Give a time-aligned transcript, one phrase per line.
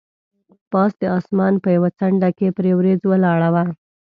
[0.71, 3.63] پاس د اسمان په یوه څنډه کې پرې وریځ ولاړه وه.